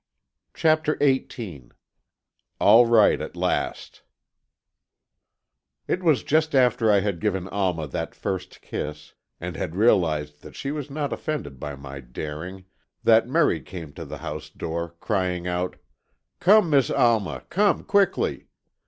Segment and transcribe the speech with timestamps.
[0.55, 1.69] CHAPTER XVIII
[2.59, 4.01] ALL RIGHT AT LAST
[5.87, 10.55] It was just after I had given Alma that first kiss, and had realized that
[10.55, 12.65] she was not offended by my daring,
[13.03, 15.75] that Merry came to the house door, crying out,
[16.39, 18.47] "Come, Miss Alma, come quickly!"